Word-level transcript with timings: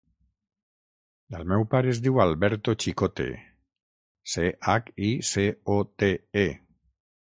El 1.39 1.43
meu 1.51 1.65
pare 1.75 1.91
es 1.91 2.01
diu 2.07 2.17
Alberto 2.25 2.77
Chicote: 2.85 3.29
ce, 4.35 4.51
hac, 4.75 4.93
i, 5.13 5.17
ce, 5.35 5.49
o, 5.79 5.81
te, 6.01 6.15
e. 6.49 6.53